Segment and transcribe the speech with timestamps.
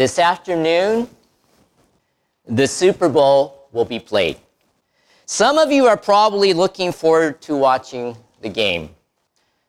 [0.00, 1.10] This afternoon,
[2.48, 4.38] the Super Bowl will be played.
[5.26, 8.94] Some of you are probably looking forward to watching the game.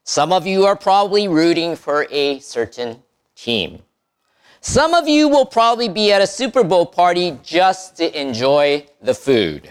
[0.06, 3.04] Some of you are probably rooting for a certain
[3.36, 3.82] team.
[4.62, 9.14] Some of you will probably be at a Super Bowl party just to enjoy the
[9.14, 9.70] food.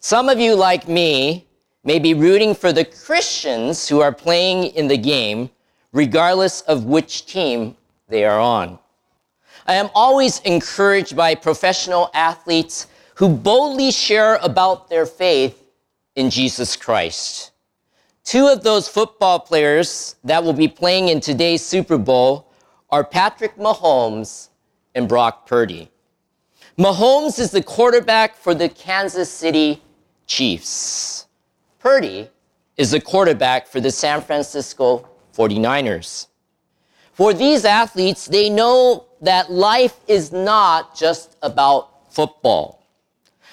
[0.00, 1.46] Some of you, like me,
[1.84, 5.48] may be rooting for the Christians who are playing in the game,
[5.92, 7.76] regardless of which team
[8.08, 8.80] they are on.
[9.70, 15.64] I am always encouraged by professional athletes who boldly share about their faith
[16.16, 17.52] in Jesus Christ.
[18.24, 22.50] Two of those football players that will be playing in today's Super Bowl
[22.90, 24.48] are Patrick Mahomes
[24.96, 25.88] and Brock Purdy.
[26.76, 29.80] Mahomes is the quarterback for the Kansas City
[30.26, 31.28] Chiefs.
[31.78, 32.28] Purdy
[32.76, 36.26] is the quarterback for the San Francisco 49ers.
[37.12, 42.82] For these athletes, they know that life is not just about football.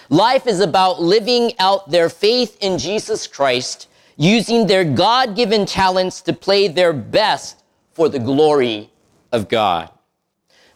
[0.09, 6.21] Life is about living out their faith in Jesus Christ, using their God given talents
[6.21, 8.89] to play their best for the glory
[9.31, 9.89] of God.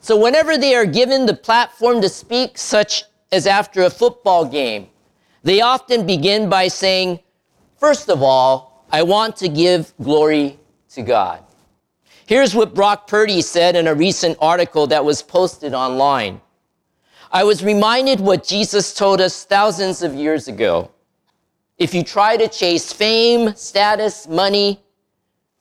[0.01, 4.87] So, whenever they are given the platform to speak, such as after a football game,
[5.43, 7.19] they often begin by saying,
[7.77, 11.43] First of all, I want to give glory to God.
[12.31, 16.39] Here's what Brock Purdy said in a recent article that was posted online.
[17.29, 20.91] I was reminded what Jesus told us thousands of years ago.
[21.77, 24.79] If you try to chase fame, status, money,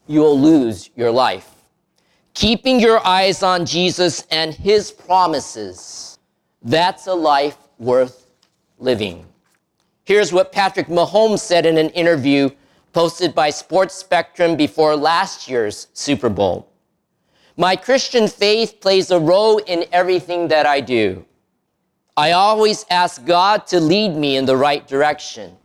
[0.06, 1.50] you'll lose your life.
[2.34, 6.20] Keeping your eyes on Jesus and his promises,
[6.62, 8.30] that's a life worth
[8.78, 9.26] living.
[10.04, 12.48] Here's what Patrick Mahomes said in an interview
[12.92, 16.68] posted by Sports Spectrum before last year's Super Bowl.
[17.56, 21.24] My Christian faith plays a role in everything that I do.
[22.16, 25.56] I always ask God to lead me in the right direction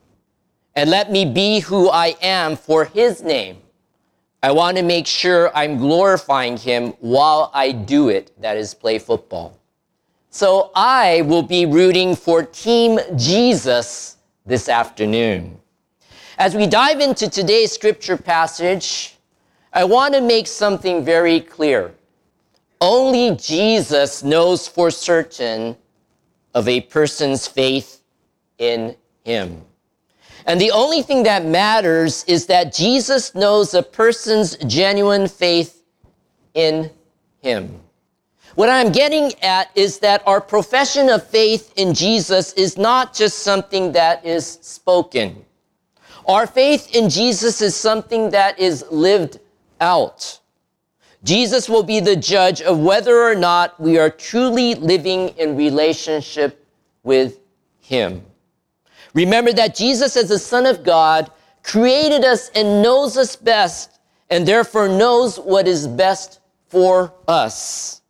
[0.76, 3.58] and let me be who I am for His name.
[4.44, 9.00] I want to make sure I'm glorifying Him while I do it, that is, play
[9.00, 9.58] football.
[10.30, 15.60] So I will be rooting for Team Jesus this afternoon.
[16.38, 19.16] As we dive into today's scripture passage,
[19.72, 21.94] I want to make something very clear.
[22.82, 25.78] Only Jesus knows for certain
[26.54, 28.02] of a person's faith
[28.58, 29.62] in him.
[30.46, 35.84] And the only thing that matters is that Jesus knows a person's genuine faith
[36.54, 36.92] in
[37.42, 37.80] him.
[38.56, 43.40] What I'm getting at is that our profession of faith in Jesus is not just
[43.40, 45.45] something that is spoken.
[46.28, 49.40] Our faith in Jesus is something that is lived
[49.80, 50.40] out.
[51.24, 56.66] Jesus will be the judge of whether or not we are truly living in relationship
[57.04, 57.40] with
[57.80, 58.24] Him.
[59.14, 61.32] Remember that Jesus, as the Son of God,
[61.64, 64.00] created us and knows us best,
[64.30, 68.02] and therefore knows what is best for us.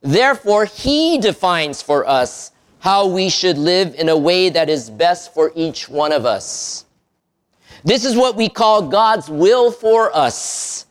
[0.00, 5.32] Therefore, He defines for us how we should live in a way that is best
[5.34, 6.84] for each one of us.
[7.84, 10.86] This is what we call God's will for us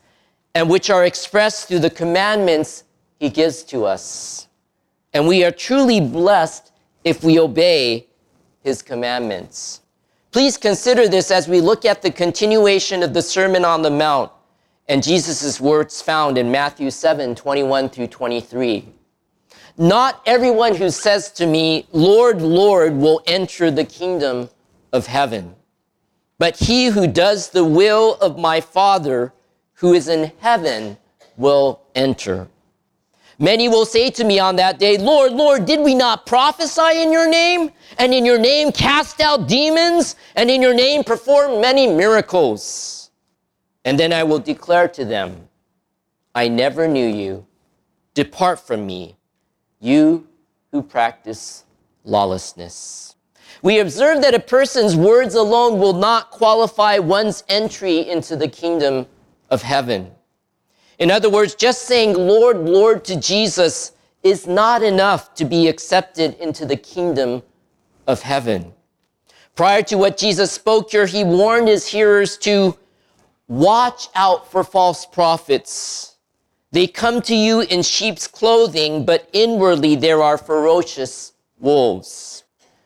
[0.54, 2.84] and which are expressed through the commandments
[3.18, 4.48] he gives to us.
[5.14, 6.72] And we are truly blessed
[7.04, 8.06] if we obey
[8.62, 9.80] his commandments.
[10.30, 14.30] Please consider this as we look at the continuation of the Sermon on the Mount
[14.88, 18.88] and Jesus' words found in Matthew 7 21 through 23.
[19.78, 24.50] Not everyone who says to me, Lord, Lord, will enter the kingdom
[24.92, 25.54] of heaven,
[26.38, 29.32] but he who does the will of my Father
[29.74, 30.96] who is in heaven
[31.36, 32.48] will enter.
[33.38, 37.10] Many will say to me on that day, Lord, Lord, did we not prophesy in
[37.12, 37.70] your name?
[37.98, 40.14] And in your name cast out demons?
[40.36, 43.10] And in your name perform many miracles?
[43.84, 45.48] And then I will declare to them,
[46.34, 47.44] I never knew you.
[48.14, 49.16] Depart from me,
[49.80, 50.28] you
[50.70, 51.64] who practice
[52.04, 53.16] lawlessness.
[53.62, 59.06] We observe that a person's words alone will not qualify one's entry into the kingdom
[59.50, 60.10] of heaven.
[60.98, 63.92] In other words, just saying Lord, Lord to Jesus
[64.24, 67.42] is not enough to be accepted into the kingdom
[68.06, 68.72] of heaven.
[69.54, 72.76] Prior to what Jesus spoke here, he warned his hearers to
[73.48, 76.16] watch out for false prophets.
[76.72, 82.41] They come to you in sheep's clothing, but inwardly there are ferocious wolves.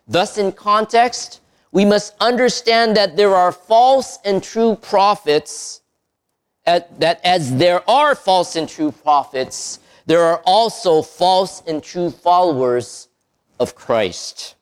[0.06, 1.40] Thus, in context,
[1.72, 5.80] we must understand that there are false and true prophets
[6.64, 12.10] at, that as there are false and true prophets, there are also false and true
[12.10, 13.08] followers
[13.58, 14.54] of Christ.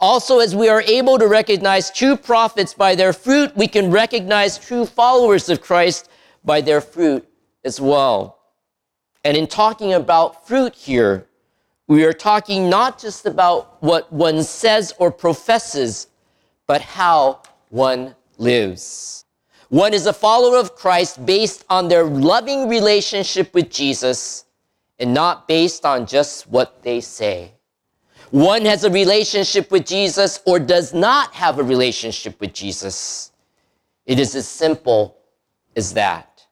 [0.00, 4.58] Also, as we are able to recognize true prophets by their fruit, we can recognize
[4.58, 6.08] true followers of Christ
[6.44, 7.26] by their fruit
[7.64, 8.38] as well.
[9.24, 11.27] And in talking about fruit here,
[11.88, 16.08] we are talking not just about what one says or professes,
[16.66, 19.24] but how one lives.
[19.70, 24.44] One is a follower of Christ based on their loving relationship with Jesus
[24.98, 27.52] and not based on just what they say.
[28.30, 33.32] One has a relationship with Jesus or does not have a relationship with Jesus.
[34.04, 35.16] It is as simple
[35.74, 36.42] as that.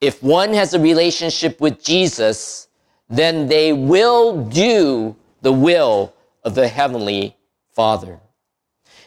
[0.00, 2.68] If one has a relationship with Jesus,
[3.08, 7.36] then they will do the will of the Heavenly
[7.72, 8.20] Father.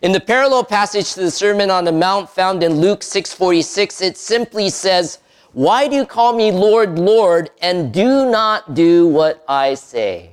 [0.02, 4.18] In the parallel passage to the Sermon on the Mount found in Luke 6:46, it
[4.18, 5.18] simply says,
[5.54, 10.32] "Why do you call me Lord, Lord, and do not do what I say?"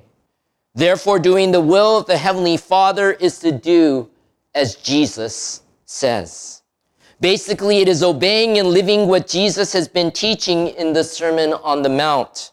[0.75, 4.11] Therefore, doing the will of the Heavenly Father is to do
[4.55, 6.62] as Jesus says.
[7.20, 11.82] Basically, it is obeying and living what Jesus has been teaching in the Sermon on
[11.82, 12.52] the Mount.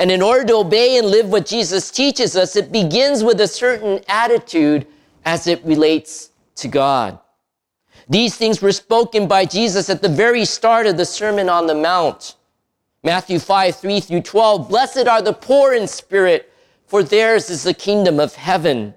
[0.00, 3.46] And in order to obey and live what Jesus teaches us, it begins with a
[3.46, 4.86] certain attitude
[5.26, 7.18] as it relates to God.
[8.08, 11.74] These things were spoken by Jesus at the very start of the Sermon on the
[11.74, 12.36] Mount.
[13.04, 14.70] Matthew 5, 3 through 12.
[14.70, 16.50] Blessed are the poor in spirit,
[16.86, 18.94] for theirs is the kingdom of heaven.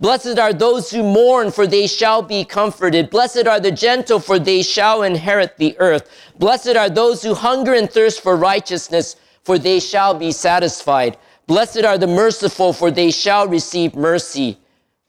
[0.00, 3.10] Blessed are those who mourn, for they shall be comforted.
[3.10, 6.10] Blessed are the gentle, for they shall inherit the earth.
[6.36, 11.16] Blessed are those who hunger and thirst for righteousness, for they shall be satisfied.
[11.46, 14.58] Blessed are the merciful, for they shall receive mercy.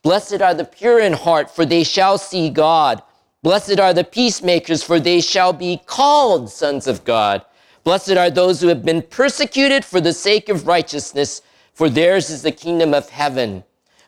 [0.01, 3.01] Blessed are the pure in heart, for they shall see God.
[3.41, 7.44] Blessed are the peacemakers, for they shall be called sons of God.
[7.83, 11.41] Blessed are those who have been persecuted for the sake of righteousness,
[11.74, 13.63] for theirs is the kingdom of heaven.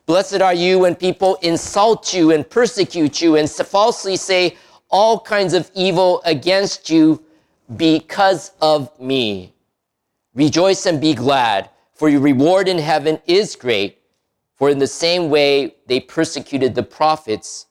[0.05, 4.55] Blessed are you when people insult you and persecute you and falsely say
[4.89, 7.23] all kinds of evil against you
[7.75, 9.54] because of me.
[10.35, 13.99] Rejoice and be glad, for your reward in heaven is great.
[14.55, 17.67] For in the same way they persecuted the prophets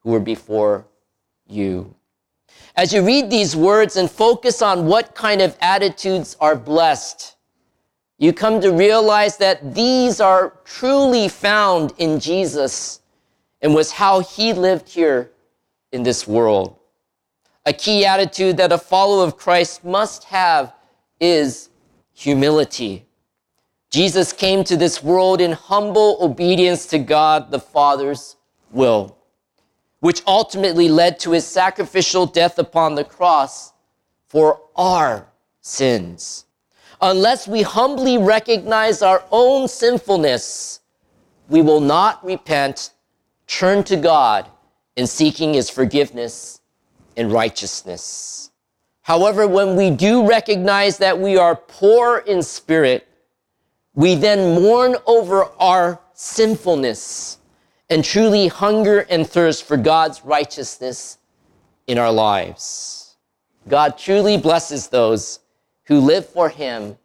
[0.00, 0.86] who were before
[1.46, 1.94] you.
[2.76, 7.36] As you read these words and focus on what kind of attitudes are blessed,
[8.18, 13.00] you come to realize that these are truly found in Jesus
[13.62, 15.30] and was how he lived here
[15.92, 16.76] in this world.
[17.64, 20.72] A key attitude that a follower of Christ must have
[21.20, 21.70] is
[22.16, 23.04] humility.
[23.90, 28.36] Jesus came to this world in humble obedience to God the Father's
[28.72, 29.18] will,
[30.00, 33.74] which ultimately led to his sacrificial death upon the cross
[34.28, 35.28] for our
[35.60, 36.46] sins.
[37.02, 40.80] Unless we humbly recognize our own sinfulness,
[41.50, 42.92] we will not repent,
[43.46, 44.48] turn to God
[44.96, 46.62] in seeking his forgiveness
[47.14, 48.50] and righteousness.
[49.06, 53.06] However, when we do recognize that we are poor in spirit,
[53.94, 57.38] we then mourn over our sinfulness
[57.88, 61.18] and truly hunger and thirst for God's righteousness
[61.86, 63.14] in our lives.
[63.68, 65.38] God truly blesses those
[65.84, 66.98] who live for Him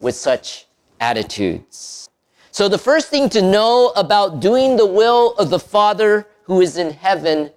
[0.00, 0.66] with such
[0.98, 2.08] attitudes.
[2.52, 6.78] So, the first thing to know about doing the will of the Father who is
[6.78, 7.50] in heaven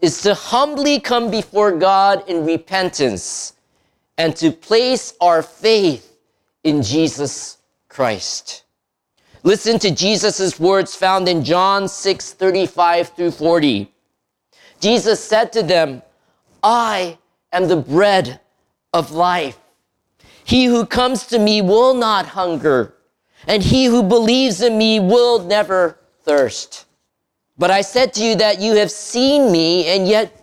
[0.00, 3.54] is to humbly come before God in repentance
[4.16, 6.16] and to place our faith
[6.64, 8.64] in Jesus Christ.
[9.42, 13.90] Listen to Jesus' words found in John 6 35 through 40.
[14.80, 16.02] Jesus said to them,
[16.62, 17.18] I
[17.52, 18.40] am the bread
[18.92, 19.58] of life.
[20.44, 22.94] He who comes to me will not hunger,
[23.46, 26.86] and he who believes in me will never thirst.
[27.60, 30.34] But I said to you that you have seen me and yet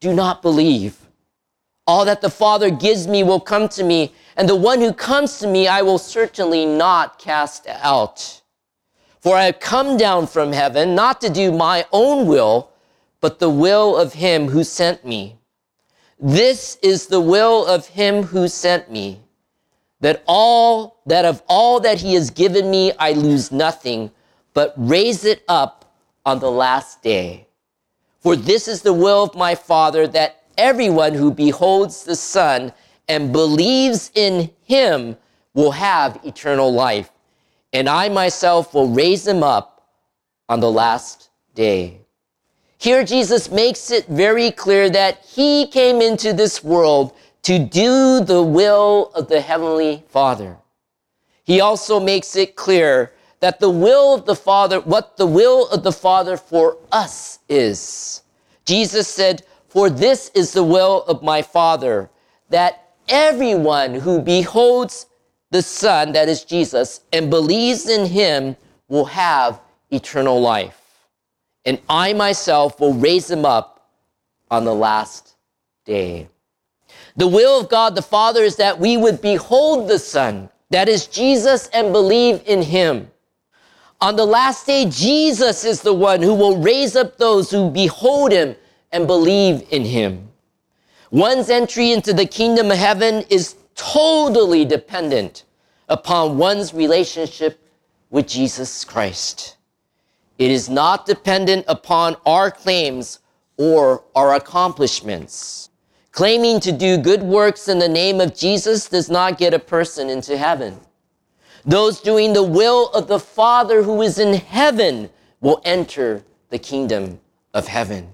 [0.00, 0.96] do not believe.
[1.84, 5.40] All that the Father gives me will come to me, and the one who comes
[5.40, 8.40] to me I will certainly not cast out.
[9.18, 12.70] For I have come down from heaven not to do my own will,
[13.20, 15.36] but the will of him who sent me.
[16.20, 19.18] This is the will of him who sent me,
[19.98, 24.12] that all, that of all that he has given me I lose nothing,
[24.52, 25.83] but raise it up
[26.24, 27.46] on the last day.
[28.20, 32.72] For this is the will of my Father that everyone who beholds the Son
[33.08, 35.16] and believes in him
[35.52, 37.10] will have eternal life,
[37.72, 39.88] and I myself will raise him up
[40.48, 42.00] on the last day.
[42.78, 48.42] Here, Jesus makes it very clear that he came into this world to do the
[48.42, 50.56] will of the Heavenly Father.
[51.44, 53.12] he also makes it clear
[53.44, 58.22] that the will of the Father, what the will of the Father for us is.
[58.64, 62.08] Jesus said, For this is the will of my Father,
[62.48, 65.04] that everyone who beholds
[65.50, 68.56] the Son, that is Jesus, and believes in him
[68.88, 69.60] will have
[69.90, 70.80] eternal life.
[71.66, 73.90] And I myself will raise him up
[74.50, 75.36] on the last
[75.84, 76.30] day.
[77.16, 81.06] The will of God the Father is that we would behold the Son, that is
[81.06, 83.10] Jesus, and believe in him.
[84.00, 88.32] On the last day, Jesus is the one who will raise up those who behold
[88.32, 88.56] him
[88.92, 90.28] and believe in him.
[91.10, 95.44] One's entry into the kingdom of heaven is totally dependent
[95.88, 97.60] upon one's relationship
[98.10, 99.56] with Jesus Christ.
[100.38, 103.20] It is not dependent upon our claims
[103.56, 105.70] or our accomplishments.
[106.10, 110.08] Claiming to do good works in the name of Jesus does not get a person
[110.08, 110.80] into heaven.
[111.66, 115.08] Those doing the will of the Father who is in heaven
[115.40, 117.20] will enter the kingdom
[117.54, 118.10] of heaven.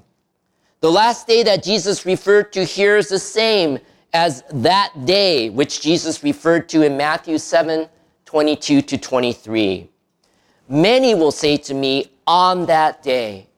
[0.81, 3.79] The last day that Jesus referred to here is the same
[4.13, 7.89] as that day which Jesus referred to in Matthew 7
[8.25, 9.91] 22 to 23.
[10.69, 13.49] Many will say to me on that day,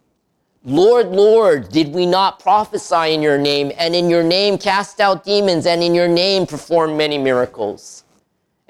[0.64, 5.24] Lord, Lord, did we not prophesy in your name, and in your name cast out
[5.24, 8.04] demons, and in your name perform many miracles?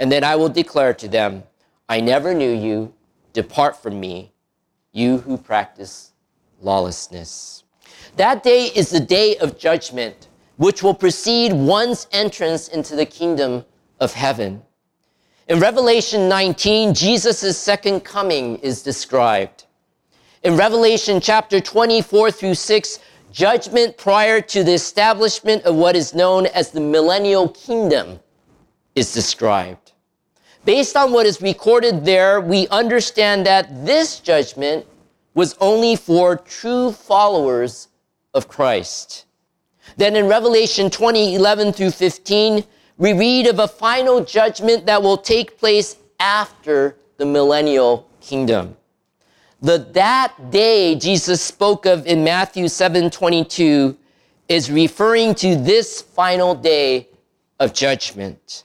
[0.03, 1.45] And then I will declare to them,
[1.89, 2.93] I never knew you.
[3.33, 4.33] Depart from me,
[4.91, 6.11] you who practice
[6.61, 7.63] lawlessness.
[8.17, 13.65] That day is the day of judgment, which will precede one's entrance into the kingdom
[14.01, 14.63] of heaven.
[15.47, 19.67] In Revelation 19, Jesus' second coming is described.
[20.43, 22.99] In Revelation chapter 24 through 6,
[23.31, 28.19] judgment prior to the establishment of what is known as the millennial kingdom
[28.97, 29.92] is described.
[30.65, 34.87] Based on what is recorded there, we understand that this judgment
[35.35, 37.89] was only for true followers
[38.33, 39.25] of Christ.
[39.97, 42.65] Then in Revelation 20, 11 through 15,
[42.97, 48.77] we read of a final judgment that will take place after the millennial kingdom.
[49.61, 53.97] The that day Jesus spoke of in Matthew 7, 22
[54.49, 57.09] is referring to this final day
[57.59, 58.65] of judgment.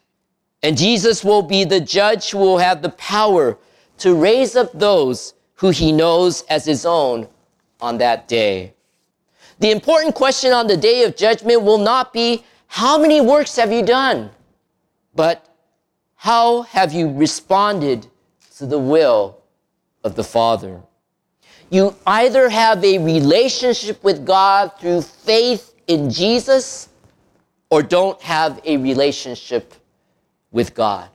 [0.64, 3.58] And Jesus will be the judge who will have the power
[4.00, 7.28] to raise up those who he knows as his own
[7.80, 8.74] on that day.
[9.60, 13.72] The important question on the day of judgment will not be, how many works have
[13.72, 14.30] you done?
[15.16, 15.48] But
[16.16, 18.08] how have you responded
[18.58, 19.40] to the will
[20.04, 20.82] of the Father?
[21.70, 26.90] You either have a relationship with God through faith in Jesus
[27.70, 29.74] or don't have a relationship
[30.52, 31.10] with God.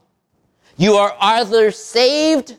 [0.77, 2.57] You are either saved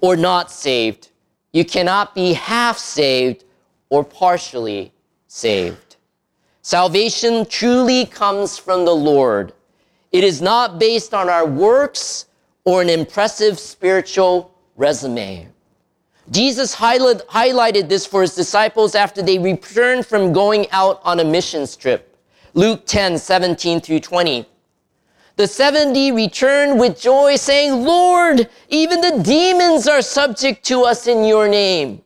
[0.00, 1.10] or not saved.
[1.52, 3.44] You cannot be half saved
[3.88, 4.92] or partially
[5.26, 5.96] saved.
[6.62, 9.52] Salvation truly comes from the Lord.
[10.12, 12.26] It is not based on our works
[12.64, 15.48] or an impressive spiritual resume.
[16.30, 21.24] Jesus highlight, highlighted this for his disciples after they returned from going out on a
[21.24, 22.16] mission trip.
[22.54, 24.46] Luke 10, 17 through 20.
[25.36, 31.24] The 70 returned with joy, saying, Lord, even the demons are subject to us in
[31.24, 32.02] your name.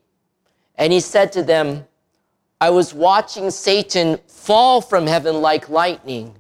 [0.76, 1.87] And he said to them,
[2.61, 6.35] I was watching Satan fall from heaven like lightning.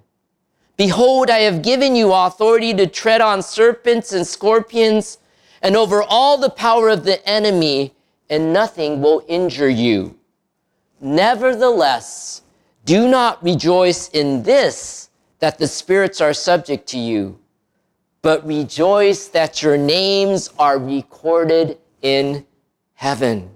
[0.76, 5.18] Behold, I have given you authority to tread on serpents and scorpions
[5.62, 7.94] and over all the power of the enemy,
[8.30, 10.16] and nothing will injure you.
[11.00, 12.42] Nevertheless,
[12.84, 15.10] do not rejoice in this,
[15.46, 17.38] that the spirits are subject to you,
[18.20, 22.44] but rejoice that your names are recorded in
[22.94, 23.48] heaven.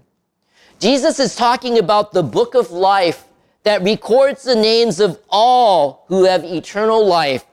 [0.78, 3.24] Jesus is talking about the book of life
[3.64, 7.44] that records the names of all who have eternal life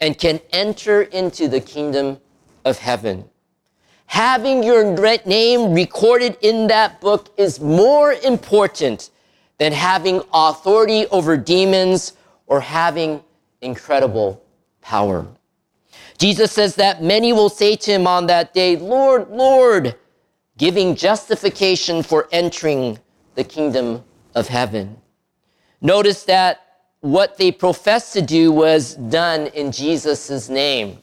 [0.00, 2.18] and can enter into the kingdom
[2.64, 3.28] of heaven.
[4.06, 4.96] Having your
[5.26, 9.10] name recorded in that book is more important
[9.58, 12.14] than having authority over demons
[12.46, 13.22] or having
[13.62, 14.44] incredible
[14.80, 15.26] power.
[16.18, 19.96] Jesus says that many will say to him on that day, Lord, Lord,
[20.58, 22.98] giving justification for entering
[23.34, 24.04] the kingdom
[24.34, 24.96] of heaven.
[25.80, 26.60] Notice that
[27.00, 30.98] what they professed to do was done in Jesus' name.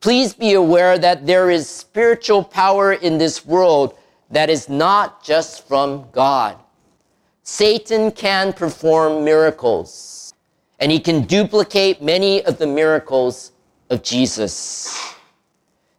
[0.00, 3.98] Please be aware that there is spiritual power in this world
[4.30, 6.56] that is not just from God.
[7.42, 9.90] Satan can perform miracles,
[10.80, 13.52] and he can duplicate many of the miracles
[13.90, 15.14] of Jesus.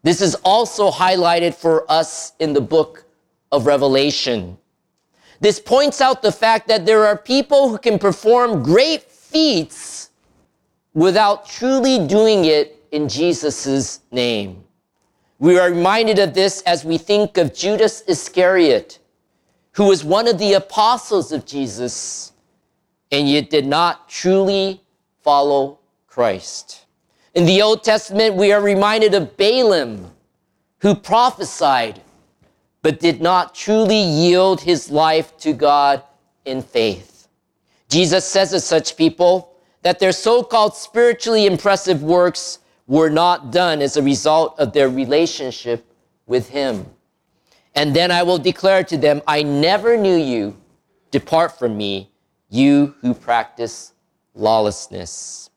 [0.04, 3.06] This is also highlighted for us in the book
[3.52, 4.58] of Revelation.
[5.40, 10.10] This points out the fact that there are people who can perform great feats
[10.94, 14.64] without truly doing it in Jesus' name.
[15.40, 19.00] We are reminded of this as we think of Judas Iscariot,
[19.74, 22.31] who was one of the apostles of Jesus
[23.12, 24.82] and yet did not truly
[25.22, 26.86] follow Christ.
[27.34, 30.12] In the Old Testament, we are reminded of Balaam,
[30.80, 32.02] who prophesied
[32.82, 36.04] but did not truly yield his life to God
[36.46, 37.28] in faith.
[37.90, 39.54] Jesus says of such people
[39.84, 44.90] that their so called spiritually impressive works were not done as a result of their
[44.90, 45.86] relationship
[46.28, 46.86] with Him.
[47.74, 50.58] And then I will declare to them, I never knew you.
[51.10, 52.11] Depart from me,
[52.52, 53.94] you who practice
[54.36, 55.50] lawlessness.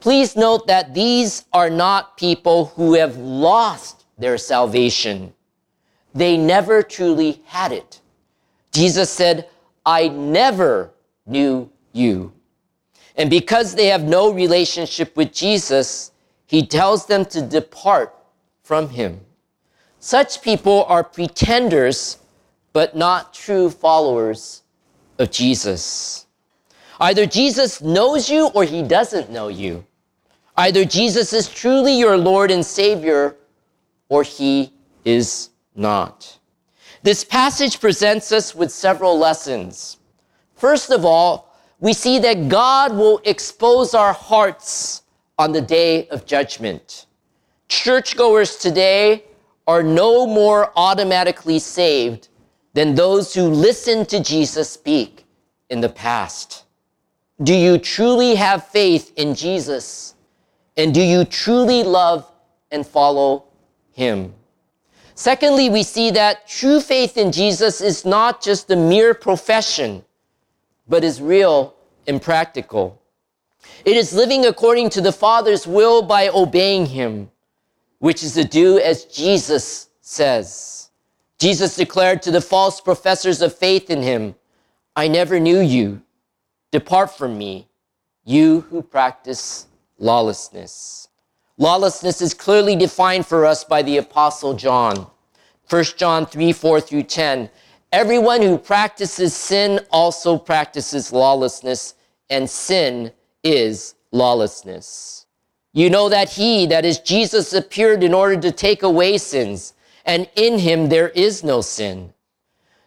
[0.00, 5.34] Please note that these are not people who have lost their salvation.
[6.14, 8.00] They never truly had it.
[8.72, 9.48] Jesus said,
[9.84, 10.92] I never
[11.26, 12.32] knew you.
[13.16, 16.12] And because they have no relationship with Jesus,
[16.46, 18.14] he tells them to depart
[18.62, 19.20] from him.
[19.98, 22.18] Such people are pretenders,
[22.72, 24.62] but not true followers
[25.18, 26.27] of Jesus.
[27.00, 29.84] Either Jesus knows you or he doesn't know you.
[30.56, 33.36] Either Jesus is truly your Lord and Savior
[34.08, 34.72] or he
[35.04, 36.38] is not.
[37.02, 39.98] This passage presents us with several lessons.
[40.54, 45.02] First of all, we see that God will expose our hearts
[45.38, 47.06] on the day of judgment.
[47.68, 49.22] Churchgoers today
[49.68, 52.28] are no more automatically saved
[52.72, 55.24] than those who listened to Jesus speak
[55.70, 56.64] in the past.
[57.42, 60.14] Do you truly have faith in Jesus?
[60.76, 62.30] And do you truly love
[62.70, 63.44] and follow
[63.92, 64.34] him?
[65.14, 70.04] Secondly, we see that true faith in Jesus is not just a mere profession,
[70.88, 71.74] but is real
[72.06, 73.02] and practical.
[73.84, 77.30] It is living according to the Father's will by obeying Him,
[77.98, 80.90] which is to do as Jesus says.
[81.40, 84.36] Jesus declared to the false professors of faith in Him,
[84.94, 86.02] I never knew you.
[86.70, 87.66] Depart from me,
[88.24, 89.66] you who practice
[89.98, 91.08] lawlessness.
[91.56, 95.06] Lawlessness is clearly defined for us by the Apostle John.
[95.70, 97.50] 1 John 3 4 through 10.
[97.90, 101.94] Everyone who practices sin also practices lawlessness,
[102.28, 105.24] and sin is lawlessness.
[105.72, 109.72] You know that he, that is Jesus, appeared in order to take away sins,
[110.04, 112.12] and in him there is no sin.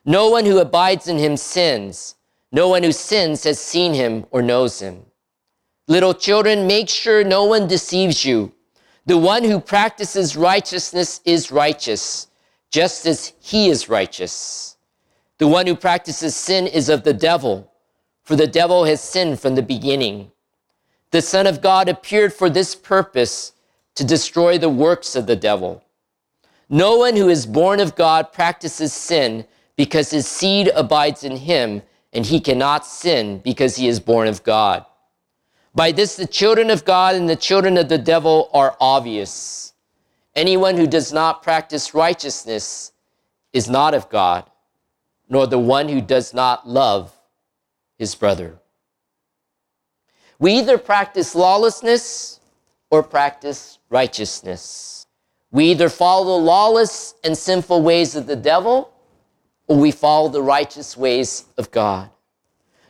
[0.05, 2.15] No one who abides in him sins.
[2.51, 5.05] No one who sins has seen him or knows him.
[5.87, 8.53] Little children, make sure no one deceives you.
[9.05, 12.27] The one who practices righteousness is righteous,
[12.69, 14.77] just as he is righteous.
[15.37, 17.71] The one who practices sin is of the devil,
[18.23, 20.31] for the devil has sinned from the beginning.
[21.11, 23.53] The Son of God appeared for this purpose
[23.95, 25.83] to destroy the works of the devil.
[26.69, 31.81] No one who is born of God practices sin because his seed abides in him,
[32.13, 34.85] and he cannot sin because he is born of God.
[35.73, 39.73] By this, the children of God and the children of the devil are obvious.
[40.35, 42.91] Anyone who does not practice righteousness
[43.53, 44.49] is not of God,
[45.29, 47.13] nor the one who does not love
[47.97, 48.57] his brother.
[50.39, 52.39] We either practice lawlessness
[52.89, 55.05] or practice righteousness.
[55.51, 58.91] We either follow the lawless and sinful ways of the devil
[59.79, 62.09] we follow the righteous ways of God.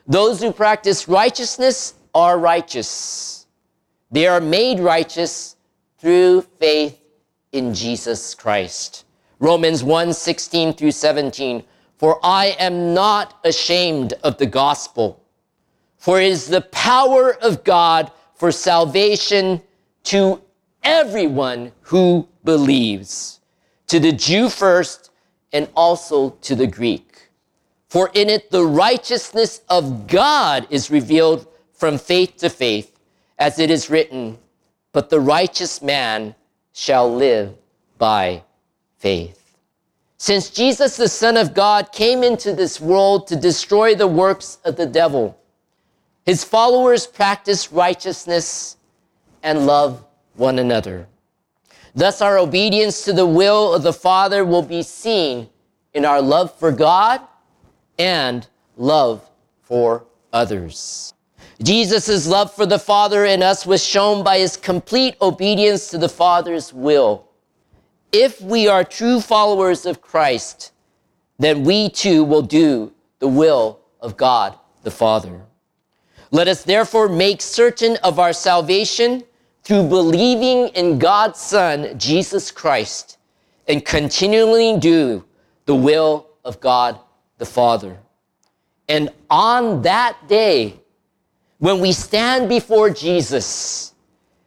[0.08, 3.46] Those who practice righteousness are righteous.
[4.12, 5.56] They are made righteous
[6.00, 7.00] through faith
[7.52, 9.06] in Jesus Christ.
[9.40, 11.64] Romans 1 16 through 17.
[11.98, 15.24] For I am not ashamed of the gospel,
[15.98, 19.62] for it is the power of God for salvation
[20.06, 20.42] to
[20.84, 23.40] everyone who believes,
[23.86, 25.11] to the Jew first
[25.54, 27.30] and also to the Greek.
[27.90, 32.98] For in it the righteousness of God is revealed from faith to faith,
[33.38, 34.38] as it is written,
[34.94, 36.36] But the righteous man
[36.74, 37.56] shall live
[37.98, 38.44] by
[38.98, 39.58] faith.
[40.18, 44.76] Since Jesus, the Son of God, came into this world to destroy the works of
[44.76, 45.38] the devil,
[46.26, 48.78] his followers practice righteousness
[49.42, 51.08] and love one another.
[51.94, 55.50] Thus, our obedience to the will of the Father will be seen
[55.94, 57.22] in our love for God
[58.00, 59.30] and love
[59.62, 61.14] for others.
[61.62, 66.10] Jesus' love for the Father and us was shown by his complete obedience to the
[66.10, 67.28] Father's will
[68.12, 70.72] if we are true followers of Christ,
[71.40, 75.42] then we too will do the will of God the Father.
[76.32, 79.24] Let us therefore make certain of our salvation
[79.64, 83.18] through believing in God's Son, Jesus Christ,
[83.68, 85.24] and continually do
[85.66, 87.00] the will of God
[87.38, 87.98] the Father.
[88.90, 90.80] And on that day,
[91.60, 93.94] when we stand before Jesus,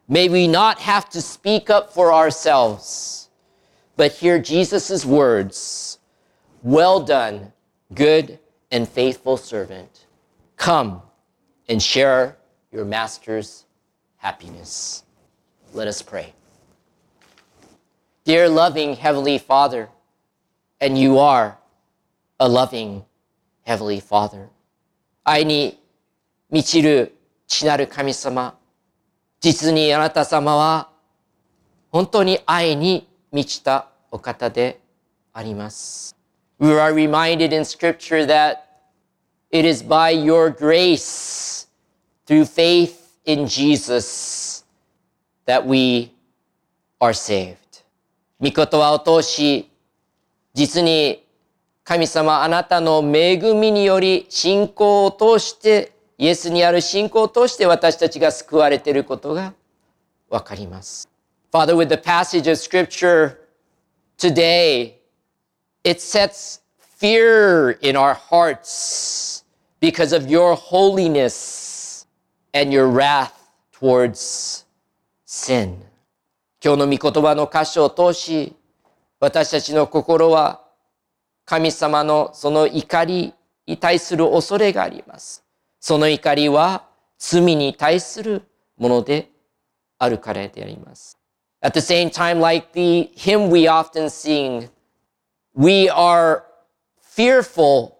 [0.08, 3.30] may we not have to speak up for ourselves,
[3.96, 5.98] but hear Jesus' words
[6.62, 7.52] Well done,
[7.94, 10.06] good and faithful servant.
[10.56, 11.02] Come
[11.68, 12.36] and share
[12.72, 13.66] your master's
[14.16, 15.03] happiness.
[15.73, 16.33] Let us pray.
[18.25, 19.89] Dear loving Heavenly Father,
[20.79, 21.57] and you are
[22.39, 23.03] a loving
[23.65, 24.49] Heavenly Father.
[25.23, 25.79] 愛に
[26.49, 27.15] 満ちる
[27.47, 28.57] 父なる神様。
[29.39, 30.89] 実にあなた様は
[31.91, 34.79] 本当に愛に満ちたお方で
[35.33, 36.15] あります。
[36.59, 38.57] We are reminded in scripture that
[39.51, 41.67] it is by your grace
[42.27, 44.42] through faith in Jesus
[45.46, 46.12] that we
[47.00, 47.56] are saved.
[48.40, 49.70] 御言葉を通し、
[50.54, 51.24] 実に
[51.84, 59.52] 神様あなたの恵みにより信仰を通して、イエスにある信仰を通して私たちが救われていることが
[60.28, 61.08] わかります。
[61.52, 63.38] Father, with the passage of scripture
[64.18, 64.94] today,
[65.84, 66.60] it sets
[66.98, 69.44] fear in our hearts
[69.80, 72.06] because of your holiness
[72.52, 73.32] and your wrath
[73.72, 74.63] towards
[75.34, 75.82] sin.
[76.62, 78.54] 今日の御言葉の箇所を通し、
[79.18, 80.62] 私たちの心は
[81.44, 83.34] 神様のその怒り
[83.66, 85.44] に対する恐れがあります。
[85.80, 86.86] その怒りは
[87.18, 88.42] 罪に対する
[88.78, 89.28] もので
[89.98, 91.18] あるからであります。
[91.60, 94.70] At the same time, like the hymn we often sing,
[95.56, 96.44] we are
[97.02, 97.96] fearful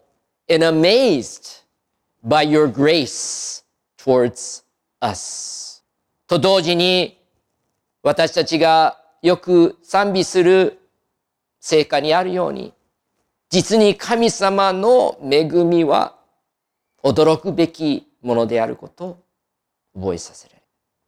[0.49, 1.64] and amazed
[2.25, 3.64] by your grace
[3.99, 4.62] towards
[5.01, 5.83] us.
[6.29, 7.24] と同時に
[8.05, 10.79] 私たちがよく賛美する
[11.59, 12.75] 成果にあるように
[13.49, 16.19] 実に神様の恵みは
[17.03, 19.25] 驚くべきものであることを
[19.95, 20.64] 覚えさせられる。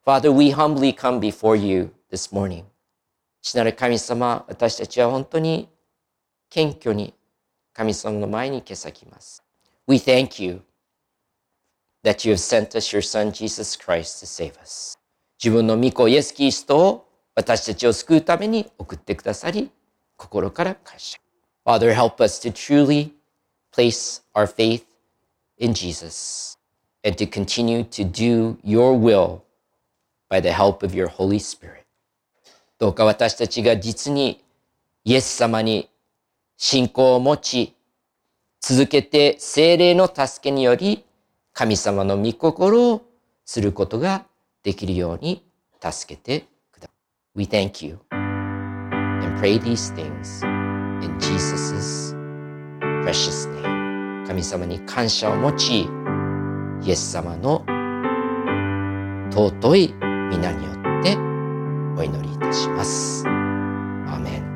[0.06, 2.64] Father, we humbly come before you this morning.
[3.42, 5.68] 父なる神様、私たちは本当に
[6.48, 7.12] 謙虚に
[7.74, 9.42] 神様の前に消さきます。
[9.86, 10.62] We thank you
[12.04, 14.96] that you have sent us your son Jesus Christ to save us.
[15.42, 19.70] 自分の御子イエス・キリストを私たちを救うために送ってくださり、
[20.16, 21.18] 心から感謝。
[21.64, 23.10] Father, help us to truly
[23.72, 24.84] place our faith
[25.58, 26.56] in Jesus
[27.04, 29.42] and to continue to do your will
[30.30, 31.84] by the help of your Holy Spirit.
[32.78, 34.42] どうか私たちが実に
[35.04, 35.90] イエス様に
[36.56, 37.74] 信仰を持ち、
[38.60, 41.04] 続けて精霊の助けにより
[41.52, 43.02] 神様の御心を
[43.44, 44.24] することが
[44.66, 45.46] できるように
[45.80, 46.92] 助けてくださ
[47.36, 47.38] い。
[47.38, 50.44] We thank you and pray these things
[51.04, 52.16] in Jesus'
[53.04, 55.88] precious name 神様に感謝を持ち
[56.82, 57.64] イエス様の
[59.30, 59.94] 尊い
[60.32, 60.74] 皆によっ
[61.04, 61.16] て
[61.96, 63.22] お祈りいたします。
[63.28, 64.46] アメン